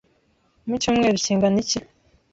Mucyumweru 0.67 1.15
kingana 1.25 1.57
iki? 1.63 1.79